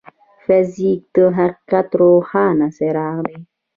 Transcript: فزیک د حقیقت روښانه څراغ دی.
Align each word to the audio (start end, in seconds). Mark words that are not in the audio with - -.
فزیک 0.45 1.01
د 1.15 1.17
حقیقت 1.37 1.87
روښانه 2.01 2.67
څراغ 2.77 3.17
دی. 3.27 3.39